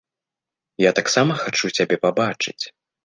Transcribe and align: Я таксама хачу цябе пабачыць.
Я 0.83 0.91
таксама 0.99 1.37
хачу 1.43 1.71
цябе 1.77 1.95
пабачыць. 2.07 2.61